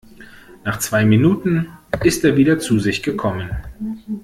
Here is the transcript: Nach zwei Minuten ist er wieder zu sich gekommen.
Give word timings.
Nach 0.63 0.79
zwei 0.79 1.05
Minuten 1.05 1.67
ist 2.03 2.23
er 2.23 2.35
wieder 2.35 2.57
zu 2.57 2.79
sich 2.79 3.03
gekommen. 3.03 3.51